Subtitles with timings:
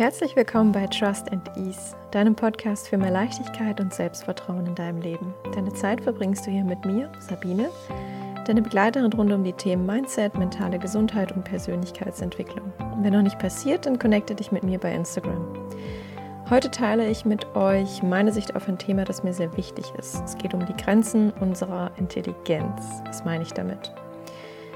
[0.00, 5.02] Herzlich willkommen bei Trust and Ease, deinem Podcast für mehr Leichtigkeit und Selbstvertrauen in deinem
[5.02, 5.34] Leben.
[5.54, 7.68] Deine Zeit verbringst du hier mit mir, Sabine,
[8.46, 12.72] deine Begleiterin rund um die Themen Mindset, mentale Gesundheit und Persönlichkeitsentwicklung.
[13.02, 15.44] wenn noch nicht passiert, dann connecte dich mit mir bei Instagram.
[16.48, 20.22] Heute teile ich mit euch meine Sicht auf ein Thema, das mir sehr wichtig ist.
[20.24, 23.02] Es geht um die Grenzen unserer Intelligenz.
[23.04, 23.92] Was meine ich damit?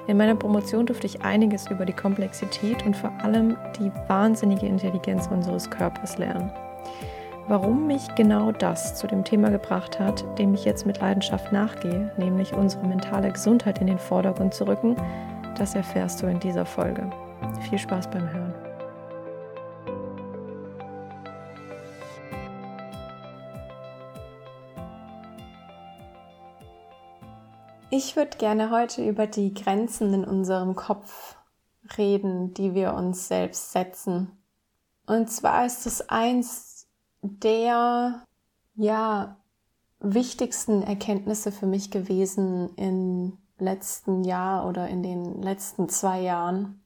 [0.06, 5.28] In meiner Promotion durfte ich einiges über die Komplexität und vor allem die wahnsinnige Intelligenz
[5.28, 6.52] unseres Körpers lernen.
[7.48, 12.10] Warum mich genau das zu dem Thema gebracht hat, dem ich jetzt mit Leidenschaft nachgehe,
[12.18, 14.96] nämlich unsere mentale Gesundheit in den Vordergrund zu rücken,
[15.56, 17.10] das erfährst du in dieser Folge.
[17.68, 18.43] Viel Spaß beim Hören.
[27.96, 31.36] Ich würde gerne heute über die Grenzen in unserem Kopf
[31.96, 34.36] reden, die wir uns selbst setzen.
[35.06, 36.88] Und zwar ist es eins
[37.22, 38.24] der,
[38.74, 39.36] ja,
[40.00, 46.82] wichtigsten Erkenntnisse für mich gewesen im letzten Jahr oder in den letzten zwei Jahren.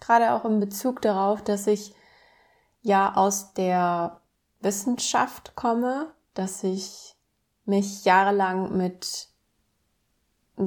[0.00, 1.94] Gerade auch in Bezug darauf, dass ich
[2.82, 4.22] ja aus der
[4.58, 7.14] Wissenschaft komme, dass ich
[7.64, 9.28] mich jahrelang mit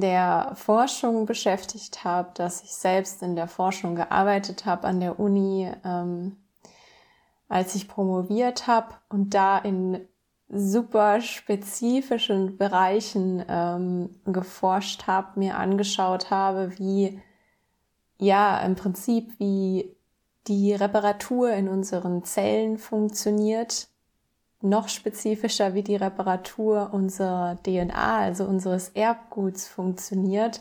[0.00, 5.70] der Forschung beschäftigt habe, dass ich selbst in der Forschung gearbeitet habe an der Uni,
[5.84, 6.36] ähm,
[7.48, 10.00] als ich promoviert habe und da in
[10.48, 17.20] super spezifischen Bereichen ähm, geforscht habe, mir angeschaut habe, wie
[18.18, 19.96] ja im Prinzip wie
[20.46, 23.88] die Reparatur in unseren Zellen funktioniert
[24.62, 30.60] noch spezifischer, wie die Reparatur unserer DNA, also unseres Erbguts funktioniert,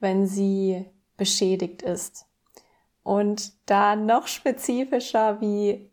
[0.00, 2.26] wenn sie beschädigt ist.
[3.02, 5.90] Und da noch spezifischer, wie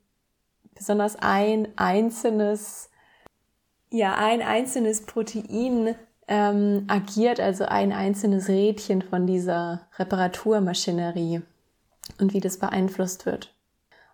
[0.76, 2.90] besonders ein einzelnes,
[3.90, 5.96] ja, ein einzelnes Protein
[6.28, 11.42] ähm, agiert, also ein einzelnes Rädchen von dieser Reparaturmaschinerie
[12.20, 13.54] und wie das beeinflusst wird.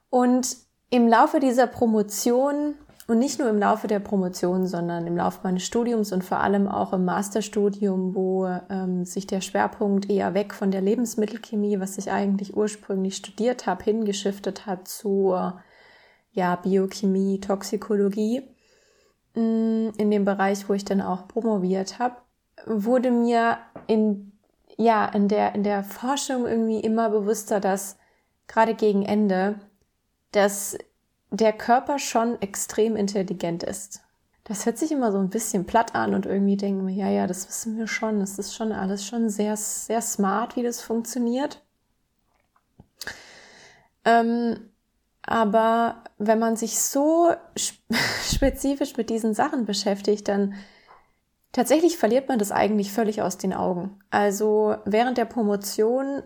[0.10, 0.58] Und
[0.90, 2.76] im Laufe dieser Promotion
[3.08, 6.68] und nicht nur im Laufe der Promotion, sondern im Laufe meines Studiums und vor allem
[6.68, 12.12] auch im Masterstudium, wo ähm, sich der Schwerpunkt eher weg von der Lebensmittelchemie, was ich
[12.12, 15.62] eigentlich ursprünglich studiert habe, hingeschiftet hat zur
[16.32, 18.44] ja, Biochemie, Toxikologie,
[19.36, 22.16] mm, in dem Bereich, wo ich dann auch promoviert habe,
[22.66, 23.58] wurde mir
[23.88, 24.32] in,
[24.78, 27.98] ja, in, der, in der Forschung irgendwie immer bewusster, dass
[28.48, 29.56] gerade gegen Ende,
[30.32, 30.78] dass
[31.32, 34.02] der Körper schon extrem intelligent ist.
[34.44, 37.26] Das hört sich immer so ein bisschen platt an und irgendwie denken wir, ja, ja,
[37.26, 38.20] das wissen wir schon.
[38.20, 41.62] Das ist schon alles schon sehr, sehr smart, wie das funktioniert.
[44.04, 44.72] Ähm,
[45.22, 47.34] aber wenn man sich so
[48.26, 50.56] spezifisch mit diesen Sachen beschäftigt, dann
[51.52, 54.00] tatsächlich verliert man das eigentlich völlig aus den Augen.
[54.10, 56.24] Also während der Promotion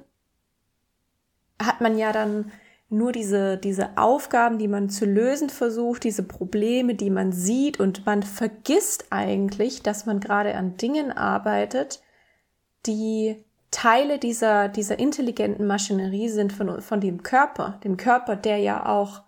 [1.61, 2.51] hat man ja dann
[2.89, 8.05] nur diese, diese Aufgaben, die man zu lösen versucht, diese Probleme, die man sieht und
[8.05, 12.01] man vergisst eigentlich, dass man gerade an Dingen arbeitet,
[12.85, 18.85] die Teile dieser, dieser intelligenten Maschinerie sind von, von dem Körper, dem Körper, der ja
[18.85, 19.23] auch,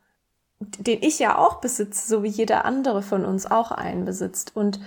[0.59, 4.79] den ich ja auch besitze, so wie jeder andere von uns auch einen besitzt und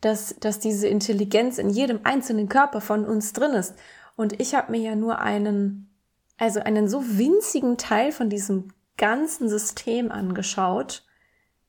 [0.00, 3.74] dass, dass diese Intelligenz in jedem einzelnen Körper von uns drin ist.
[4.16, 5.93] Und ich habe mir ja nur einen
[6.36, 11.04] also einen so winzigen Teil von diesem ganzen System angeschaut.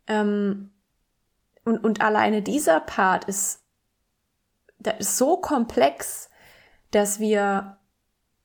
[0.07, 0.71] Ähm,
[1.63, 3.63] und, und alleine dieser Part ist,
[4.79, 6.29] der ist so komplex,
[6.91, 7.77] dass wir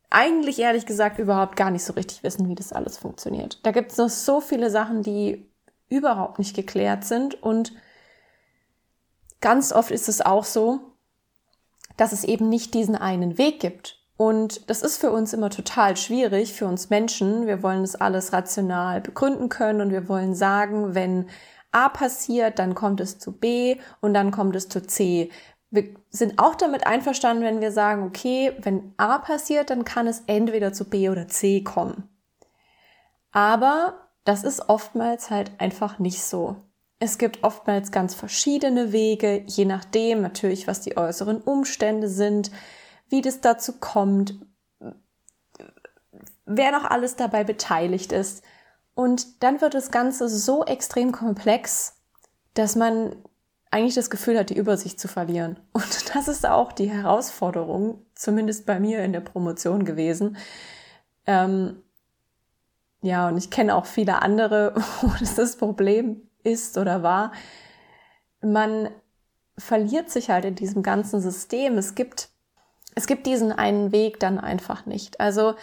[0.09, 3.65] eigentlich ehrlich gesagt überhaupt gar nicht so richtig wissen, wie das alles funktioniert.
[3.65, 5.49] Da gibt es noch so viele Sachen, die
[5.89, 7.73] überhaupt nicht geklärt sind und
[9.41, 10.81] ganz oft ist es auch so,
[11.97, 14.00] dass es eben nicht diesen einen Weg gibt.
[14.21, 17.47] Und das ist für uns immer total schwierig, für uns Menschen.
[17.47, 21.31] Wir wollen das alles rational begründen können und wir wollen sagen, wenn
[21.73, 25.31] A passiert, dann kommt es zu B und dann kommt es zu C.
[25.71, 30.23] Wir sind auch damit einverstanden, wenn wir sagen, okay, wenn A passiert, dann kann es
[30.27, 32.07] entweder zu B oder C kommen.
[33.33, 36.57] Aber das ist oftmals halt einfach nicht so.
[36.99, 42.51] Es gibt oftmals ganz verschiedene Wege, je nachdem natürlich, was die äußeren Umstände sind,
[43.11, 44.35] wie das dazu kommt,
[46.47, 48.43] wer noch alles dabei beteiligt ist.
[48.95, 51.97] Und dann wird das Ganze so extrem komplex,
[52.55, 53.15] dass man
[53.71, 55.61] eigentlich das Gefühl hat, die Übersicht zu verlieren.
[55.73, 60.37] Und das ist auch die Herausforderung, zumindest bei mir in der Promotion gewesen,
[61.27, 61.83] ähm,
[63.03, 67.33] ja, und ich kenne auch viele andere, wo das das Problem ist oder war.
[68.43, 68.91] Man
[69.57, 71.79] verliert sich halt in diesem ganzen System.
[71.79, 72.30] Es gibt,
[72.95, 75.21] es gibt diesen einen Weg dann einfach nicht.
[75.21, 75.55] Also,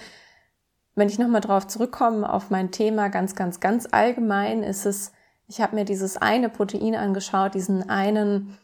[0.96, 5.12] wenn ich nochmal drauf zurückkomme auf mein Thema ganz, ganz, ganz allgemein, ist es,
[5.48, 8.58] ich habe mir dieses eine Protein angeschaut, diesen einen,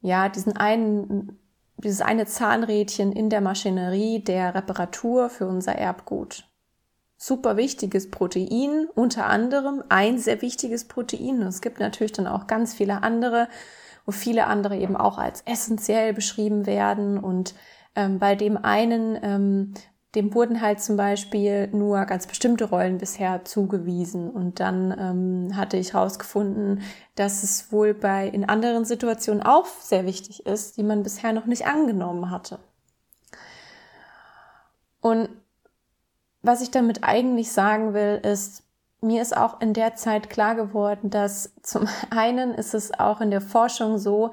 [0.00, 1.38] ja, diesen einen,
[1.76, 6.44] dieses eine Zahnrädchen in der Maschinerie der Reparatur für unser Erbgut.
[7.16, 11.40] Super wichtiges Protein, unter anderem ein sehr wichtiges Protein.
[11.40, 13.48] Und es gibt natürlich dann auch ganz viele andere,
[14.04, 17.18] wo viele andere eben auch als essentiell beschrieben werden.
[17.18, 17.54] Und
[17.94, 19.74] ähm, bei dem einen ähm,
[20.14, 24.30] dem wurden halt zum Beispiel nur ganz bestimmte Rollen bisher zugewiesen.
[24.30, 26.82] Und dann ähm, hatte ich herausgefunden,
[27.14, 31.46] dass es wohl bei in anderen Situationen auch sehr wichtig ist, die man bisher noch
[31.46, 32.58] nicht angenommen hatte.
[35.00, 35.30] Und
[36.42, 38.64] was ich damit eigentlich sagen will, ist,
[39.00, 43.30] mir ist auch in der Zeit klar geworden, dass zum einen ist es auch in
[43.30, 44.32] der Forschung so,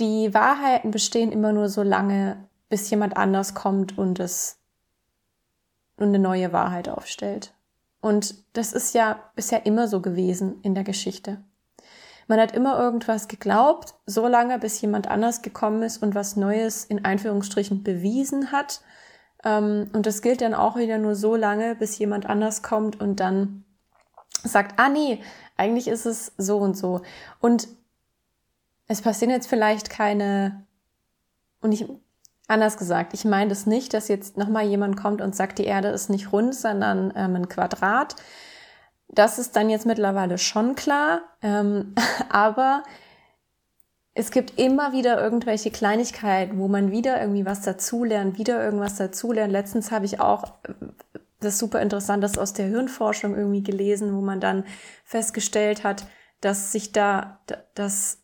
[0.00, 4.58] die Wahrheiten bestehen immer nur so lange, bis jemand anders kommt und es
[5.98, 7.52] und eine neue Wahrheit aufstellt.
[8.00, 11.44] Und das ist ja bisher immer so gewesen in der Geschichte.
[12.28, 16.86] Man hat immer irgendwas geglaubt, so lange, bis jemand anders gekommen ist und was Neues
[16.86, 18.80] in Einführungsstrichen bewiesen hat.
[19.44, 23.20] Ähm, und das gilt dann auch wieder nur so lange, bis jemand anders kommt und
[23.20, 23.66] dann
[24.44, 25.20] sagt, ah nee,
[25.58, 27.02] eigentlich ist es so und so.
[27.38, 27.68] Und
[28.88, 30.64] es passieren jetzt vielleicht keine,
[31.60, 31.86] und ich
[32.52, 35.88] Anders gesagt, ich meine das nicht, dass jetzt nochmal jemand kommt und sagt, die Erde
[35.88, 38.14] ist nicht rund, sondern ähm, ein Quadrat.
[39.08, 41.22] Das ist dann jetzt mittlerweile schon klar.
[41.40, 41.94] Ähm,
[42.28, 42.82] aber
[44.12, 49.50] es gibt immer wieder irgendwelche Kleinigkeiten, wo man wieder irgendwie was dazulernt, wieder irgendwas dazulernt.
[49.50, 50.74] Letztens habe ich auch äh,
[51.40, 54.64] das super interessant, das aus der Hirnforschung irgendwie gelesen, wo man dann
[55.06, 56.04] festgestellt hat,
[56.42, 57.40] dass sich da,
[57.74, 58.21] dass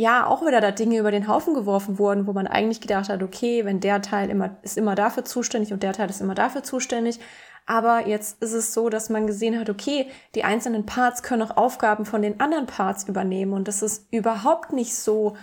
[0.00, 3.22] ja auch wieder da Dinge über den Haufen geworfen wurden, wo man eigentlich gedacht hat,
[3.22, 6.62] okay, wenn der Teil immer ist immer dafür zuständig und der Teil ist immer dafür
[6.62, 7.20] zuständig.
[7.66, 11.56] Aber jetzt ist es so, dass man gesehen hat, okay, die einzelnen Parts können auch
[11.56, 15.36] Aufgaben von den anderen Parts übernehmen und das ist überhaupt nicht so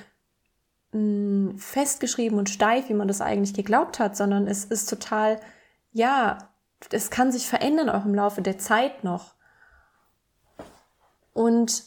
[0.92, 5.40] mh, hm, festgeschrieben und steif, wie man das eigentlich geglaubt hat, sondern es ist total,
[5.92, 6.38] ja,
[6.92, 9.36] es kann sich verändern auch im Laufe der Zeit noch.
[11.34, 11.84] Und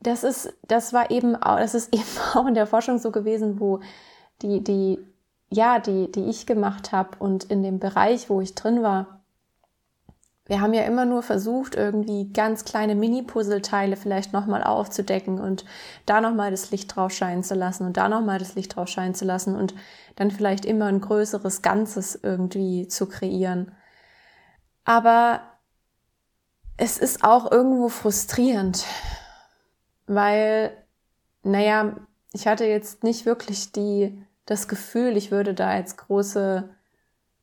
[0.00, 2.04] das ist, das war eben, auch, das ist eben
[2.34, 3.80] auch in der Forschung so gewesen, wo
[4.42, 4.98] die, die,
[5.50, 9.16] ja, die, die ich gemacht habe und in dem Bereich, wo ich drin war,
[10.48, 15.64] wir haben ja immer nur versucht, irgendwie ganz kleine Mini-Puzzleteile vielleicht nochmal aufzudecken und
[16.06, 19.14] da nochmal das Licht drauf scheinen zu lassen und da nochmal das Licht drauf scheinen
[19.14, 19.74] zu lassen und
[20.14, 23.72] dann vielleicht immer ein größeres Ganzes irgendwie zu kreieren.
[24.84, 25.40] Aber
[26.76, 28.84] es ist auch irgendwo frustrierend,
[30.06, 30.76] weil,
[31.42, 31.96] naja,
[32.32, 36.68] ich hatte jetzt nicht wirklich die, das Gefühl, ich würde da jetzt große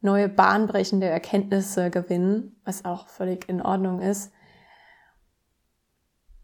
[0.01, 4.31] neue bahnbrechende Erkenntnisse gewinnen, was auch völlig in Ordnung ist.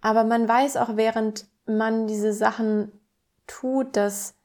[0.02, 2.92] Aber man weiß auch, während man diese Sachen
[3.48, 4.36] tut, dass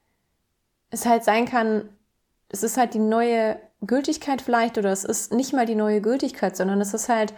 [0.89, 1.89] es halt sein kann,
[2.49, 6.55] es ist halt die neue Gültigkeit vielleicht oder es ist nicht mal die neue Gültigkeit,
[6.55, 7.33] sondern es ist halt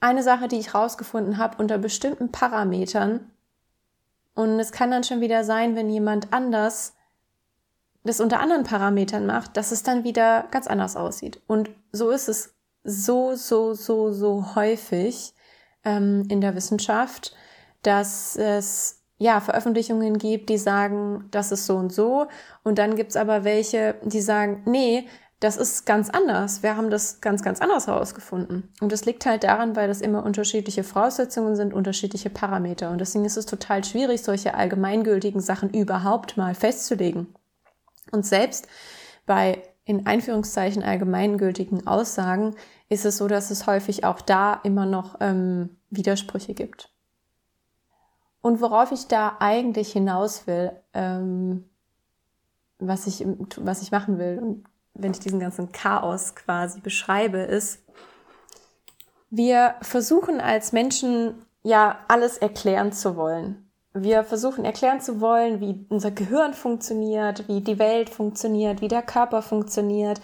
[0.00, 3.30] eine Sache, die ich rausgefunden habe unter bestimmten Parametern,
[4.34, 6.94] und es kann dann schon wieder sein, wenn jemand anders
[8.04, 11.40] das unter anderen Parametern macht, dass es dann wieder ganz anders aussieht.
[11.46, 15.32] Und so ist es so, so, so, so häufig
[15.84, 17.34] ähm, in der Wissenschaft,
[17.82, 22.26] dass es ja Veröffentlichungen gibt, die sagen, das ist so und so.
[22.62, 25.08] Und dann gibt's aber welche, die sagen, nee,
[25.44, 26.62] das ist ganz anders.
[26.62, 28.72] Wir haben das ganz, ganz anders herausgefunden.
[28.80, 32.90] Und das liegt halt daran, weil das immer unterschiedliche Voraussetzungen sind, unterschiedliche Parameter.
[32.90, 37.34] Und deswegen ist es total schwierig, solche allgemeingültigen Sachen überhaupt mal festzulegen.
[38.10, 38.68] Und selbst
[39.26, 42.54] bei in Einführungszeichen allgemeingültigen Aussagen
[42.88, 46.90] ist es so, dass es häufig auch da immer noch ähm, Widersprüche gibt.
[48.40, 51.68] Und worauf ich da eigentlich hinaus will, ähm,
[52.78, 53.26] was ich,
[53.58, 57.80] was ich machen will und wenn ich diesen ganzen Chaos quasi beschreibe, ist,
[59.30, 61.34] wir versuchen als Menschen
[61.64, 63.70] ja alles erklären zu wollen.
[63.92, 69.02] Wir versuchen erklären zu wollen, wie unser Gehirn funktioniert, wie die Welt funktioniert, wie der
[69.02, 70.20] Körper funktioniert,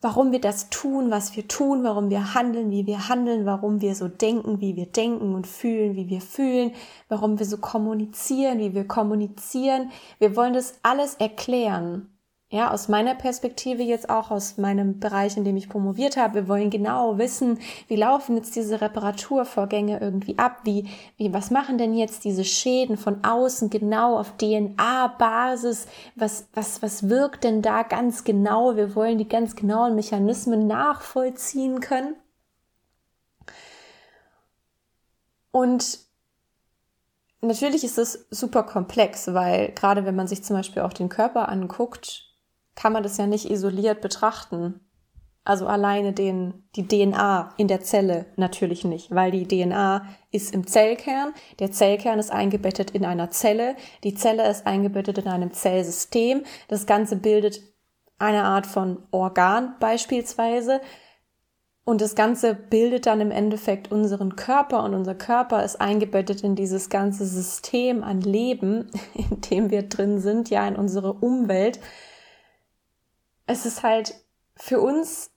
[0.00, 3.94] warum wir das tun, was wir tun, warum wir handeln, wie wir handeln, warum wir
[3.94, 6.72] so denken, wie wir denken und fühlen, wie wir fühlen,
[7.08, 9.90] warum wir so kommunizieren, wie wir kommunizieren.
[10.18, 12.13] Wir wollen das alles erklären
[12.54, 16.34] Ja, aus meiner Perspektive jetzt auch aus meinem Bereich, in dem ich promoviert habe.
[16.34, 17.58] Wir wollen genau wissen,
[17.88, 20.60] wie laufen jetzt diese Reparaturvorgänge irgendwie ab?
[20.62, 25.88] Wie, wie, was machen denn jetzt diese Schäden von außen genau auf DNA-Basis?
[26.14, 28.76] Was, was, was wirkt denn da ganz genau?
[28.76, 32.14] Wir wollen die ganz genauen Mechanismen nachvollziehen können.
[35.50, 35.98] Und
[37.40, 41.48] natürlich ist es super komplex, weil gerade wenn man sich zum Beispiel auch den Körper
[41.48, 42.30] anguckt,
[42.74, 44.80] kann man das ja nicht isoliert betrachten.
[45.46, 50.66] Also alleine den, die DNA in der Zelle natürlich nicht, weil die DNA ist im
[50.66, 51.34] Zellkern.
[51.58, 53.76] Der Zellkern ist eingebettet in einer Zelle.
[54.04, 56.44] Die Zelle ist eingebettet in einem Zellsystem.
[56.68, 57.60] Das Ganze bildet
[58.18, 60.80] eine Art von Organ beispielsweise.
[61.84, 66.56] Und das Ganze bildet dann im Endeffekt unseren Körper und unser Körper ist eingebettet in
[66.56, 71.80] dieses ganze System an Leben, in dem wir drin sind, ja, in unsere Umwelt
[73.46, 74.14] es ist halt
[74.56, 75.30] für uns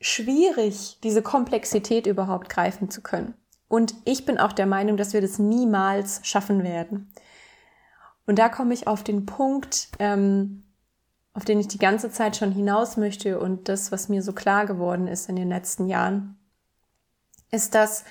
[0.00, 3.34] schwierig, diese Komplexität überhaupt greifen zu können.
[3.68, 7.12] Und ich bin auch der Meinung, dass wir das niemals schaffen werden.
[8.26, 10.64] Und da komme ich auf den Punkt, ähm,
[11.34, 14.66] auf den ich die ganze Zeit schon hinaus möchte und das, was mir so klar
[14.66, 16.36] geworden ist in den letzten Jahren,
[17.50, 18.04] ist, dass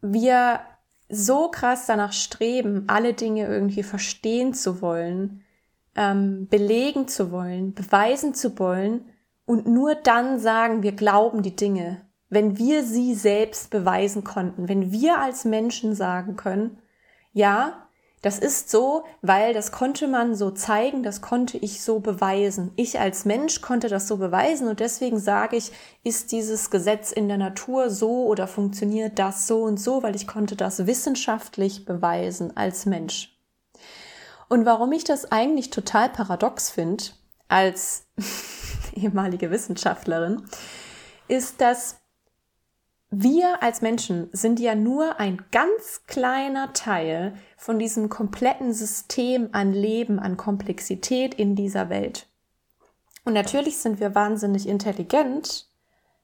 [0.00, 0.60] wir
[1.08, 5.43] so krass danach streben, alle Dinge irgendwie verstehen zu wollen,
[5.96, 9.04] ähm, belegen zu wollen, beweisen zu wollen
[9.46, 14.90] und nur dann sagen, wir glauben die Dinge, wenn wir sie selbst beweisen konnten, wenn
[14.90, 16.78] wir als Menschen sagen können,
[17.32, 17.84] ja,
[18.24, 22.72] das ist so, weil das konnte man so zeigen, das konnte ich so beweisen.
[22.74, 25.72] Ich als Mensch konnte das so beweisen und deswegen sage ich,
[26.04, 30.26] ist dieses Gesetz in der Natur so oder funktioniert das so und so, weil ich
[30.26, 33.33] konnte das wissenschaftlich beweisen als Mensch.
[34.48, 37.04] Und warum ich das eigentlich total paradox finde,
[37.48, 38.06] als
[38.94, 40.42] ehemalige Wissenschaftlerin,
[41.28, 42.00] ist, dass
[43.10, 49.72] wir als Menschen sind ja nur ein ganz kleiner Teil von diesem kompletten System an
[49.72, 52.26] Leben, an Komplexität in dieser Welt.
[53.24, 55.68] Und natürlich sind wir wahnsinnig intelligent,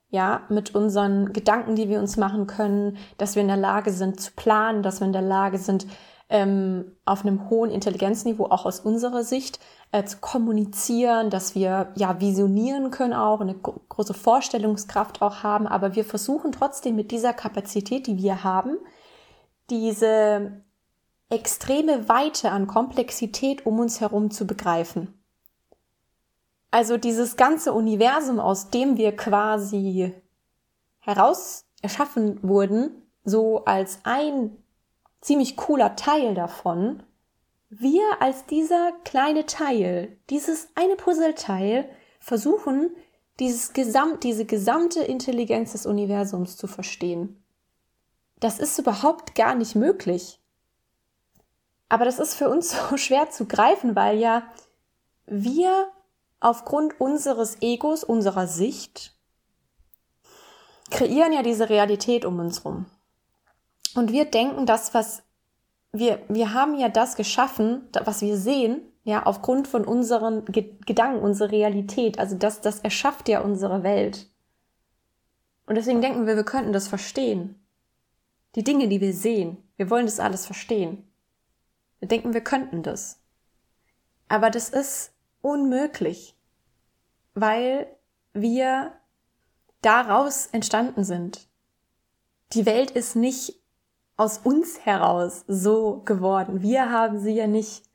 [0.09, 4.19] ja, mit unseren Gedanken, die wir uns machen können, dass wir in der Lage sind
[4.19, 5.87] zu planen, dass wir in der Lage sind,
[6.31, 9.59] ähm, auf einem hohen Intelligenzniveau, auch aus unserer Sicht,
[9.91, 15.95] äh, zu kommunizieren, dass wir ja visionieren können auch, eine große Vorstellungskraft auch haben, aber
[15.95, 18.77] wir versuchen trotzdem mit dieser Kapazität, die wir haben,
[19.69, 20.63] diese
[21.29, 25.21] extreme Weite an Komplexität um uns herum zu begreifen.
[26.71, 30.13] Also dieses ganze Universum, aus dem wir quasi
[30.99, 34.57] heraus erschaffen wurden, so als ein
[35.21, 37.03] ziemlich cooler Teil davon,
[37.69, 42.91] wir als dieser kleine Teil, dieses eine Puzzleteil, versuchen,
[43.39, 47.41] dieses Gesamt, diese gesamte Intelligenz des Universums zu verstehen.
[48.39, 50.39] Das ist überhaupt gar nicht möglich.
[51.87, 54.43] Aber das ist für uns so schwer zu greifen, weil ja
[55.25, 55.87] wir
[56.39, 59.15] aufgrund unseres Egos, unserer Sicht,
[60.89, 62.85] kreieren ja diese Realität um uns rum.
[63.95, 65.23] Und wir denken, das, was
[65.91, 71.23] wir, wir haben ja das geschaffen, was wir sehen, ja, aufgrund von unseren Ge Gedanken,
[71.23, 72.19] unsere Realität.
[72.19, 74.29] Also das, das erschafft ja unsere Welt.
[75.65, 77.55] Und deswegen denken wir, wir könnten das verstehen.
[78.55, 81.09] Die Dinge, die wir sehen, wir wollen das alles verstehen.
[81.99, 83.21] Wir denken, wir könnten das.
[84.27, 86.35] Aber das ist unmöglich,
[87.33, 87.87] weil
[88.33, 88.93] wir
[89.81, 91.47] daraus entstanden sind.
[92.53, 93.60] Die Welt ist nicht
[94.21, 96.61] aus uns heraus so geworden.
[96.61, 97.85] Wir haben sie ja nicht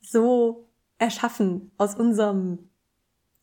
[0.00, 2.70] so erschaffen aus unserem,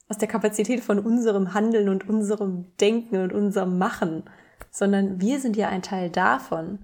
[0.10, 4.24] aus der Kapazität von unserem Handeln und unserem Denken und unserem Machen,
[4.72, 6.80] sondern wir sind ja ein Teil davon.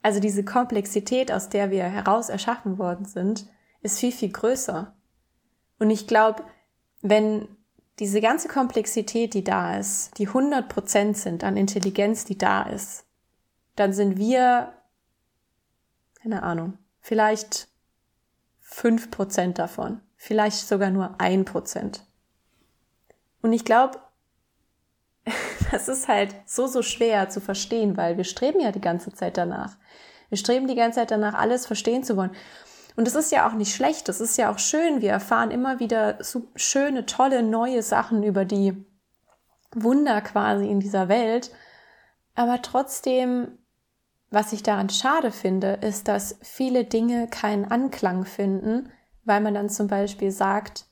[0.00, 3.44] Also diese Komplexität, aus der wir heraus erschaffen worden sind,
[3.82, 4.96] ist viel, viel größer.
[5.80, 6.44] Und ich glaube,
[7.02, 7.46] wenn
[7.98, 13.04] diese ganze Komplexität, die da ist, die 100 Prozent sind an Intelligenz, die da ist,
[13.76, 14.72] dann sind wir,
[16.20, 17.68] keine Ahnung, vielleicht
[18.60, 22.04] fünf Prozent davon, vielleicht sogar nur ein Prozent.
[23.42, 23.98] Und ich glaube,
[25.70, 29.36] das ist halt so, so schwer zu verstehen, weil wir streben ja die ganze Zeit
[29.36, 29.76] danach.
[30.28, 32.34] Wir streben die ganze Zeit danach, alles verstehen zu wollen.
[32.96, 35.00] Und das ist ja auch nicht schlecht, das ist ja auch schön.
[35.00, 38.84] Wir erfahren immer wieder so schöne, tolle, neue Sachen über die
[39.74, 41.50] Wunder quasi in dieser Welt.
[42.34, 43.58] Aber trotzdem
[44.32, 48.90] was ich daran schade finde, ist, dass viele Dinge keinen Anklang finden,
[49.24, 50.86] weil man dann zum Beispiel sagt,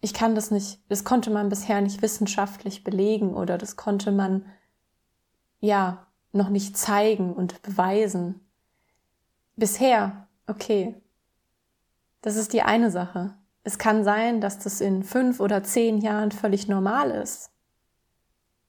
[0.00, 4.46] ich kann das nicht, das konnte man bisher nicht wissenschaftlich belegen oder das konnte man
[5.60, 8.40] ja noch nicht zeigen und beweisen.
[9.56, 10.94] Bisher, okay.
[12.22, 13.34] Das ist die eine Sache.
[13.64, 17.50] Es kann sein, dass das in fünf oder zehn Jahren völlig normal ist.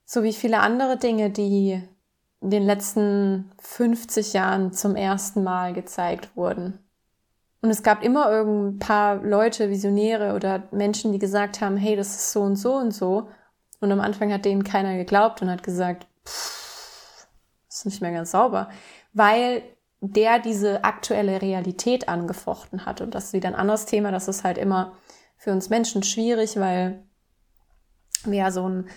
[0.03, 1.87] So wie viele andere Dinge, die
[2.41, 6.79] den letzten 50 Jahren zum ersten Mal gezeigt wurden.
[7.61, 12.15] Und es gab immer irgendein paar Leute, Visionäre oder Menschen, die gesagt haben, hey, das
[12.15, 13.29] ist so und so und so.
[13.81, 17.27] Und am Anfang hat denen keiner geglaubt und hat gesagt, pff,
[17.69, 18.69] ist nicht mehr ganz sauber,
[19.13, 19.63] weil
[20.01, 23.01] der diese aktuelle Realität angefochten hat.
[23.01, 24.11] Und das ist wieder ein anderes Thema.
[24.11, 24.93] Das ist halt immer
[25.37, 27.03] für uns Menschen schwierig, weil
[28.23, 28.87] wir ja so ein,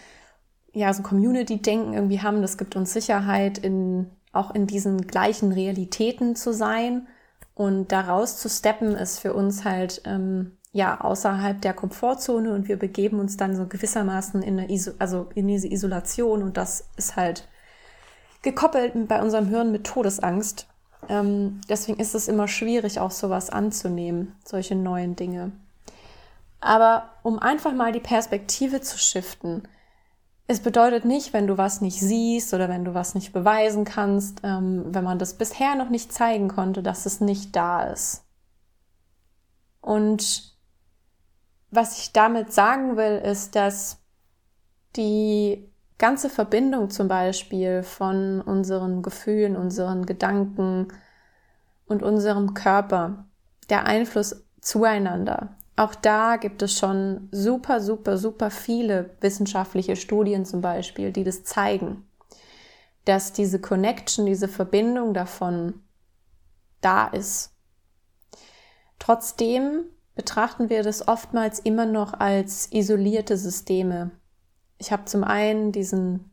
[0.73, 2.43] ja, so Community-Denken irgendwie haben.
[2.43, 7.07] Das gibt uns Sicherheit, in, auch in diesen gleichen Realitäten zu sein.
[7.55, 12.79] Und daraus zu steppen ist für uns halt ähm, ja außerhalb der Komfortzone und wir
[12.79, 17.17] begeben uns dann so gewissermaßen in eine, Iso also in diese Isolation und das ist
[17.17, 17.47] halt
[18.41, 20.67] gekoppelt bei unserem Hirn mit Todesangst.
[21.09, 25.52] Ähm, deswegen ist es immer schwierig, auch sowas anzunehmen, solche neuen Dinge.
[26.61, 29.62] Aber um einfach mal die Perspektive zu shiften,
[30.47, 34.41] es bedeutet nicht, wenn du was nicht siehst oder wenn du was nicht beweisen kannst,
[34.43, 38.25] ähm, wenn man das bisher noch nicht zeigen konnte, dass es nicht da ist.
[39.81, 40.53] Und
[41.71, 43.99] was ich damit sagen will, ist, dass
[44.97, 50.89] die ganze Verbindung zum Beispiel von unseren Gefühlen, unseren Gedanken
[51.87, 53.25] und unserem Körper,
[53.71, 60.61] der Einfluss zueinander, auch da gibt es schon super, super, super viele wissenschaftliche Studien zum
[60.61, 62.07] Beispiel, die das zeigen,
[63.05, 65.83] dass diese Connection, diese Verbindung davon
[66.81, 67.52] da ist.
[68.99, 74.11] Trotzdem betrachten wir das oftmals immer noch als isolierte Systeme.
[74.79, 76.31] Ich habe zum einen diesen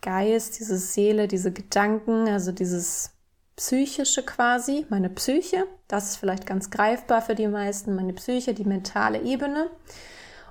[0.00, 3.17] Geist, diese Seele, diese Gedanken, also dieses
[3.58, 5.66] psychische quasi, meine Psyche.
[5.88, 9.68] Das ist vielleicht ganz greifbar für die meisten, meine Psyche, die mentale Ebene.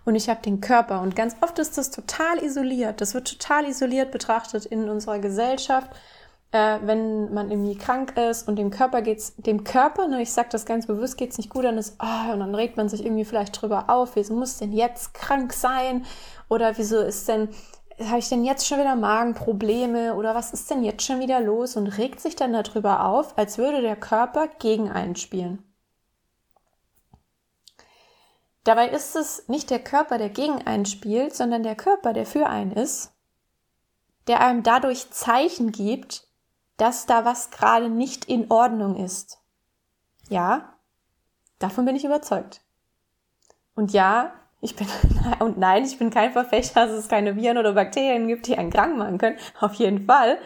[0.04, 1.02] Und ich habe den Körper.
[1.02, 3.00] Und ganz oft ist das total isoliert.
[3.00, 5.90] Das wird total isoliert betrachtet in unserer Gesellschaft.
[6.52, 10.50] Äh, wenn man irgendwie krank ist und dem Körper geht's, dem Körper, ne, ich sage
[10.52, 13.26] das ganz bewusst, geht's nicht gut, dann ist, oh, und dann regt man sich irgendwie
[13.26, 16.06] vielleicht drüber auf, wieso muss denn jetzt krank sein?
[16.50, 17.50] Oder wieso ist denn
[18.00, 21.76] habe ich denn jetzt schon wieder Magenprobleme oder was ist denn jetzt schon wieder los
[21.76, 25.64] und regt sich dann darüber auf, als würde der Körper gegen einen spielen.
[28.64, 32.48] Dabei ist es nicht der Körper, der gegen einen spielt, sondern der Körper, der für
[32.48, 33.14] einen ist,
[34.28, 36.28] der einem dadurch Zeichen gibt,
[36.76, 39.40] dass da was gerade nicht in Ordnung ist.
[40.30, 40.76] Ja,
[41.60, 42.62] davon bin ich überzeugt.
[43.74, 44.88] Und ja, ich bin,
[45.40, 48.72] und nein, ich bin kein Verfechter, dass es keine Viren oder Bakterien gibt, die einen
[48.72, 49.38] krank machen können.
[49.60, 50.38] Auf jeden Fall.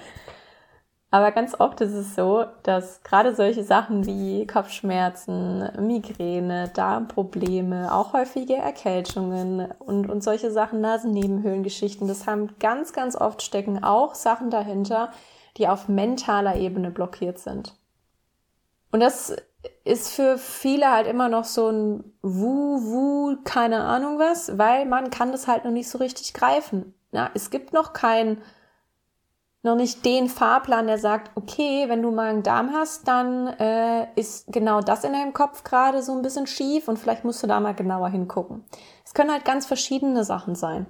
[1.13, 8.13] Aber ganz oft ist es so, dass gerade solche Sachen wie Kopfschmerzen, Migräne, Darmprobleme, auch
[8.13, 14.49] häufige Erkältungen und, und solche Sachen, Nasennebenhöhlengeschichten, das haben ganz, ganz oft stecken auch Sachen
[14.51, 15.11] dahinter,
[15.57, 17.75] die auf mentaler Ebene blockiert sind.
[18.93, 19.35] Und das
[19.83, 25.09] ist für viele halt immer noch so ein Wu, Wu, keine Ahnung was, weil man
[25.09, 26.93] kann das halt noch nicht so richtig greifen.
[27.11, 28.41] Ja, es gibt noch kein,
[29.63, 34.07] noch nicht den Fahrplan, der sagt, okay, wenn du mal einen Darm hast, dann äh,
[34.15, 37.47] ist genau das in deinem Kopf gerade so ein bisschen schief und vielleicht musst du
[37.47, 38.63] da mal genauer hingucken.
[39.05, 40.87] Es können halt ganz verschiedene Sachen sein.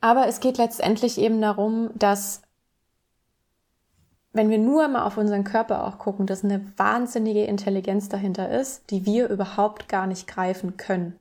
[0.00, 2.42] Aber es geht letztendlich eben darum, dass
[4.32, 8.90] wenn wir nur mal auf unseren Körper auch gucken, dass eine wahnsinnige Intelligenz dahinter ist,
[8.90, 11.18] die wir überhaupt gar nicht greifen können.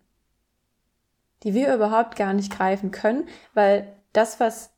[1.43, 4.72] Die wir überhaupt gar nicht greifen können, weil das, was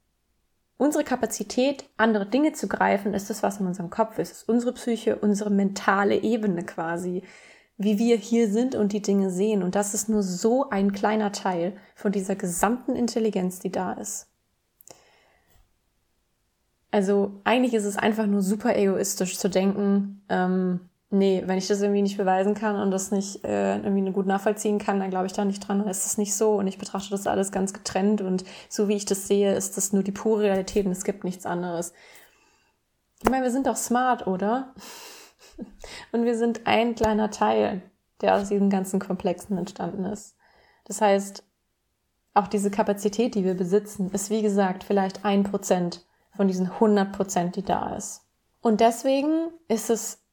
[0.78, 4.32] unsere Kapazität, andere Dinge zu greifen, ist das, was in unserem Kopf ist.
[4.32, 7.24] ist unsere Psyche, unsere mentale Ebene quasi,
[7.78, 9.62] wie wir hier sind und die Dinge sehen.
[9.62, 14.31] Und das ist nur so ein kleiner Teil von dieser gesamten Intelligenz, die da ist.
[16.92, 21.82] Also eigentlich ist es einfach nur super egoistisch zu denken, ähm, nee, wenn ich das
[21.82, 25.34] irgendwie nicht beweisen kann und das nicht äh, irgendwie gut nachvollziehen kann, dann glaube ich
[25.34, 28.22] da nicht dran, dann ist es nicht so und ich betrachte das alles ganz getrennt
[28.22, 31.24] und so wie ich das sehe, ist das nur die pure Realität und es gibt
[31.24, 31.94] nichts anderes.
[33.24, 34.74] Ich meine, wir sind doch smart, oder?
[36.12, 37.82] und wir sind ein kleiner Teil,
[38.22, 40.36] der aus diesem ganzen Komplexen entstanden ist.
[40.86, 41.44] Das heißt,
[42.34, 47.12] auch diese Kapazität, die wir besitzen, ist wie gesagt vielleicht ein Prozent von diesen 100
[47.12, 48.22] Prozent, die da ist.
[48.62, 50.24] Und deswegen ist es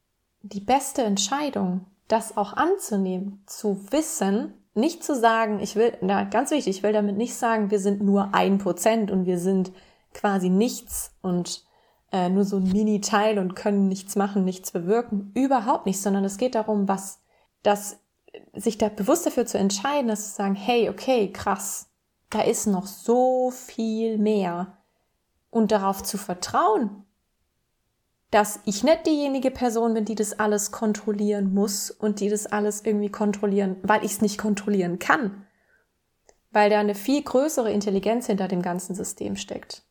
[0.43, 6.51] die beste Entscheidung, das auch anzunehmen, zu wissen, nicht zu sagen, ich will, na, ganz
[6.51, 9.73] wichtig, ich will damit nicht sagen, wir sind nur ein Prozent und wir sind
[10.15, 11.65] quasi nichts und
[12.13, 15.33] äh, nur so ein Mini-Teil und können nichts machen, nichts bewirken.
[15.35, 17.21] Überhaupt nicht, sondern es geht darum, was,
[17.63, 17.99] das,
[18.55, 21.91] sich da bewusst dafür zu entscheiden, dass zu sagen, hey, okay, krass,
[22.31, 24.78] da ist noch so viel mehr.
[25.51, 27.05] Und darauf zu vertrauen,
[28.31, 32.85] dass ich nicht diejenige Person bin, die das alles kontrollieren muss und die das alles
[32.85, 35.47] irgendwie kontrollieren, weil ich es nicht kontrollieren kann.
[36.51, 39.83] Weil da eine viel größere Intelligenz hinter dem ganzen System steckt.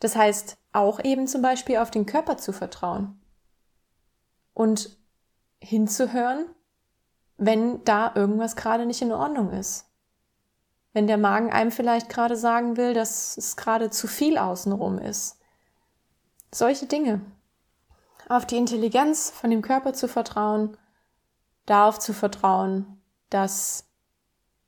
[0.00, 3.20] Das heißt, auch eben zum Beispiel auf den Körper zu vertrauen
[4.52, 4.98] und
[5.60, 6.46] hinzuhören,
[7.36, 9.86] wenn da irgendwas gerade nicht in Ordnung ist.
[10.94, 15.38] Wenn der Magen einem vielleicht gerade sagen will, dass es gerade zu viel außenrum ist.
[16.50, 17.20] Solche Dinge.
[18.28, 20.78] Auf die Intelligenz von dem Körper zu vertrauen,
[21.66, 23.84] darauf zu vertrauen, dass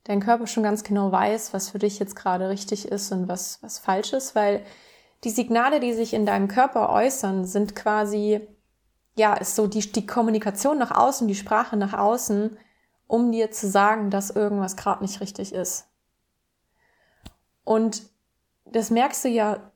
[0.03, 3.63] dein Körper schon ganz genau weiß, was für dich jetzt gerade richtig ist und was,
[3.63, 4.63] was falsch ist, weil
[5.23, 8.41] die Signale, die sich in deinem Körper äußern, sind quasi,
[9.15, 12.57] ja, ist so die, die Kommunikation nach außen, die Sprache nach außen,
[13.07, 15.87] um dir zu sagen, dass irgendwas gerade nicht richtig ist.
[17.67, 18.03] Und
[18.63, 19.73] das merkst du ja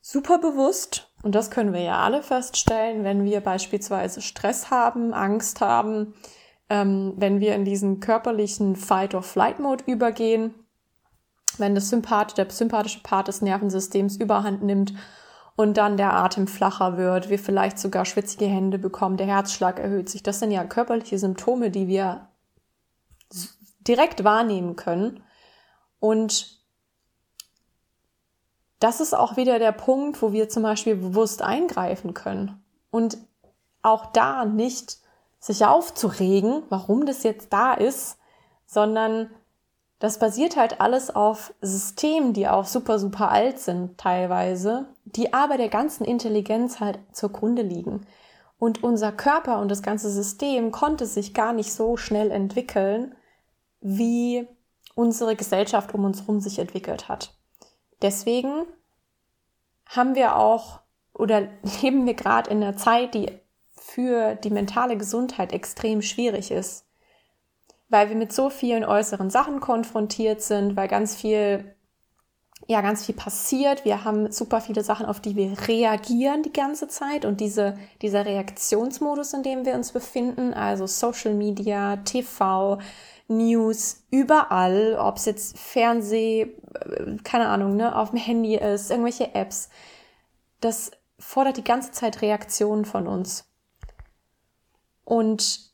[0.00, 5.60] super bewusst, und das können wir ja alle feststellen, wenn wir beispielsweise Stress haben, Angst
[5.60, 6.14] haben,
[6.68, 10.54] ähm, wenn wir in diesen körperlichen Fight-or-Flight-Mode übergehen,
[11.56, 14.92] wenn das Sympath der sympathische Part des Nervensystems überhand nimmt
[15.54, 20.08] und dann der Atem flacher wird, wir vielleicht sogar schwitzige Hände bekommen, der Herzschlag erhöht
[20.08, 20.24] sich.
[20.24, 22.26] Das sind ja körperliche Symptome, die wir
[23.86, 25.22] direkt wahrnehmen können.
[26.00, 26.59] Und
[28.80, 32.62] das ist auch wieder der Punkt, wo wir zum Beispiel bewusst eingreifen können.
[32.90, 33.18] Und
[33.82, 34.98] auch da nicht
[35.38, 38.18] sich aufzuregen, warum das jetzt da ist,
[38.66, 39.30] sondern
[39.98, 45.58] das basiert halt alles auf Systemen, die auch super, super alt sind teilweise, die aber
[45.58, 48.06] der ganzen Intelligenz halt zur Grunde liegen.
[48.58, 53.14] Und unser Körper und das ganze System konnte sich gar nicht so schnell entwickeln,
[53.80, 54.48] wie
[54.94, 57.34] unsere Gesellschaft um uns herum sich entwickelt hat.
[58.02, 58.66] Deswegen
[59.86, 60.80] haben wir auch
[61.12, 61.48] oder
[61.82, 63.30] leben wir gerade in einer Zeit, die
[63.74, 66.86] für die mentale Gesundheit extrem schwierig ist
[67.90, 71.74] weil wir mit so vielen äußeren Sachen konfrontiert sind, weil ganz viel,
[72.68, 73.84] ja, ganz viel passiert.
[73.84, 78.24] Wir haben super viele Sachen, auf die wir reagieren die ganze Zeit und diese, dieser
[78.24, 82.78] Reaktionsmodus, in dem wir uns befinden, also Social Media, TV,
[83.30, 89.34] News, überall, ob es jetzt Fernseh, äh, keine Ahnung, ne, auf dem Handy ist, irgendwelche
[89.34, 89.70] Apps,
[90.60, 93.48] das fordert die ganze Zeit Reaktionen von uns.
[95.04, 95.70] Und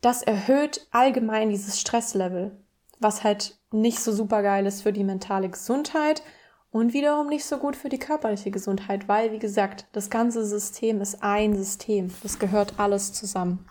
[0.00, 2.56] das erhöht allgemein dieses Stresslevel,
[2.98, 6.22] was halt nicht so super geil ist für die mentale Gesundheit
[6.70, 11.00] und wiederum nicht so gut für die körperliche Gesundheit, weil, wie gesagt, das ganze System
[11.00, 12.12] ist ein System.
[12.22, 13.66] Das gehört alles zusammen.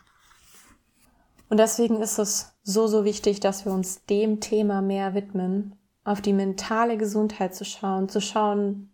[1.49, 6.21] Und deswegen ist es so, so wichtig, dass wir uns dem Thema mehr widmen, auf
[6.21, 8.89] die mentale Gesundheit zu schauen, zu schauen,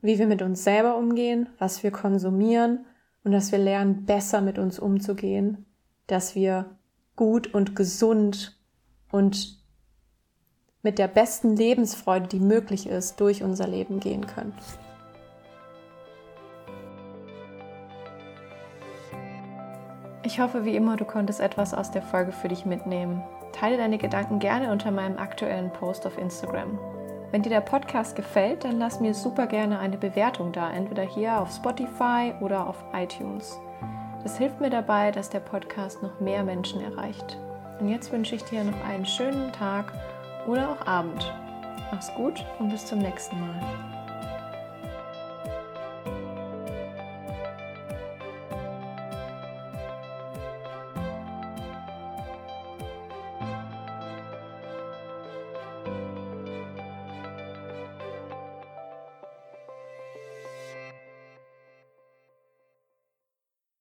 [0.00, 2.86] wie wir mit uns selber umgehen, was wir konsumieren
[3.24, 5.66] und dass wir lernen, besser mit uns umzugehen
[6.08, 6.64] dass wir
[7.14, 8.58] gut und gesund
[9.12, 9.62] und
[10.82, 14.54] mit der besten Lebensfreude, die möglich ist, durch unser Leben gehen können.
[20.28, 23.22] Ich hoffe wie immer, du konntest etwas aus der Folge für dich mitnehmen.
[23.52, 26.78] Teile deine Gedanken gerne unter meinem aktuellen Post auf Instagram.
[27.30, 31.40] Wenn dir der Podcast gefällt, dann lass mir super gerne eine Bewertung da, entweder hier
[31.40, 33.58] auf Spotify oder auf iTunes.
[34.22, 37.38] Das hilft mir dabei, dass der Podcast noch mehr Menschen erreicht.
[37.80, 39.94] Und jetzt wünsche ich dir noch einen schönen Tag
[40.46, 41.32] oder auch Abend.
[41.90, 43.97] Mach's gut und bis zum nächsten Mal.